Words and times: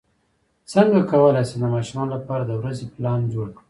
څنګه 0.71 0.99
کولی 1.11 1.43
شم 1.49 1.57
د 1.61 1.63
ماشومانو 1.75 2.11
لپاره 2.17 2.43
د 2.45 2.51
ورځې 2.61 2.85
پلان 2.95 3.19
جوړ 3.33 3.47
کړم 3.51 3.59